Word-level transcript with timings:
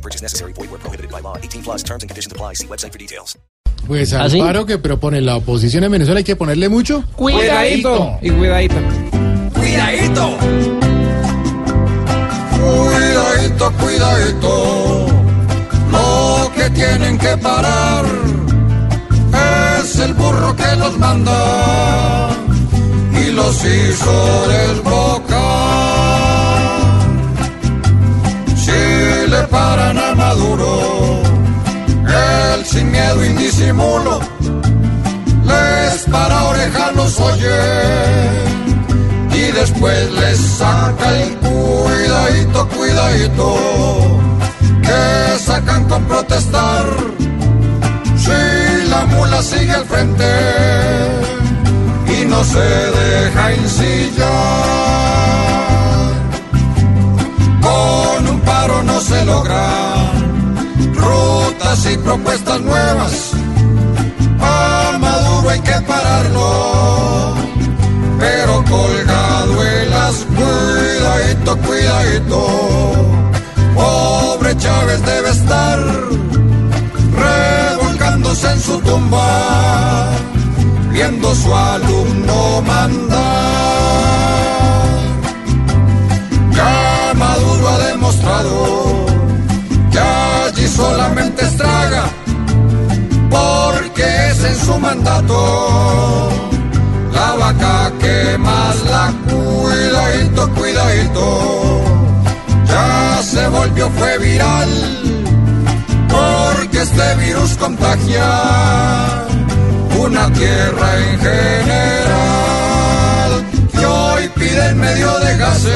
No 0.00 0.02
purchase 0.02 0.22
necessary. 0.22 0.52
Void 0.54 0.70
where 0.70 0.80
prohibited 0.80 1.10
by 1.10 1.20
law. 1.20 1.36
18 1.36 1.62
plus 1.62 1.82
terms 1.82 2.02
and 2.02 2.08
conditions 2.08 2.32
apply. 2.32 2.54
See 2.54 2.66
website 2.66 2.92
for 2.92 2.98
details. 2.98 3.38
Pues 3.86 4.12
al 4.12 4.30
paro 4.38 4.66
que 4.66 4.78
propone 4.78 5.20
la 5.20 5.36
oposición 5.36 5.84
en 5.84 5.92
Venezuela 5.92 6.18
hay 6.18 6.24
que 6.24 6.36
ponerle 6.36 6.68
mucho 6.68 7.04
Cuidadito. 7.16 8.18
Y 8.22 8.30
cuidadito. 8.30 8.76
¡Cuidadito! 9.54 10.38
Cuidadito, 12.60 13.72
cuidadito, 13.72 15.06
lo 15.90 16.52
que 16.54 16.70
tienen 16.70 17.18
que 17.18 17.36
parar 17.38 18.04
es 19.80 19.98
el 19.98 20.14
burro 20.14 20.54
que 20.54 20.76
los 20.76 20.98
manda 20.98 22.30
y 23.12 23.32
los 23.32 23.64
hizo 23.64 24.48
desbocar. 24.48 25.29
Disimulo, 33.50 34.20
les 35.44 36.04
para 36.04 36.44
oreja 36.44 36.92
los 36.92 37.18
oye 37.18 37.60
y 39.34 39.52
después 39.52 40.12
les 40.12 40.38
saca 40.38 41.08
el 41.20 41.36
cuidadito, 41.38 42.68
cuidadito, 42.68 43.56
que 44.82 45.38
sacan 45.38 45.84
con 45.88 46.04
protestar. 46.04 46.84
Si 48.16 48.88
la 48.88 49.04
mula 49.06 49.42
sigue 49.42 49.72
al 49.72 49.84
frente 49.84 50.32
y 52.06 52.26
no 52.26 52.44
se 52.44 52.68
deja 53.00 53.52
ensillar, 53.52 54.28
con 57.60 58.28
un 58.28 58.40
paro 58.42 58.82
no 58.84 59.00
se 59.00 59.24
logran 59.24 60.30
rutas 60.94 61.86
y 61.92 61.96
propuestas 61.96 62.60
nuevas. 62.60 63.39
Que 65.64 65.80
pararlo 65.86 67.40
pero 68.20 68.62
colgado 68.64 69.64
en 69.64 69.90
las 69.90 70.26
cuidadito, 70.36 71.56
cuidadito. 71.66 72.46
Pobre 73.74 74.56
Chávez 74.58 75.02
debe 75.04 75.30
estar 75.30 75.78
revolcándose 77.16 78.52
en 78.52 78.60
su 78.60 78.78
tumba, 78.80 80.10
viendo 80.90 81.34
su 81.34 81.54
alumno 81.54 82.62
mandar. 82.62 83.69
en 94.50 94.56
su 94.56 94.78
mandato. 94.78 96.28
La 97.12 97.34
vaca 97.34 97.92
que 98.00 98.38
más 98.38 98.76
la 98.94 99.12
cuidadito, 99.30 100.50
cuidadito, 100.54 101.24
ya 102.66 103.22
se 103.22 103.48
volvió, 103.48 103.90
fue 103.90 104.18
viral, 104.18 104.68
porque 106.08 106.82
este 106.82 107.14
virus 107.16 107.56
contagia 107.56 108.26
una 109.98 110.32
tierra 110.32 110.88
en 110.98 111.18
general, 111.18 112.10
que 113.72 113.86
hoy 113.86 114.28
pide 114.34 114.66
en 114.70 114.78
medio 114.78 115.18
de 115.18 115.36
gases, 115.36 115.72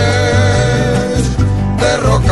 de 1.81 1.97
rock 1.99 2.24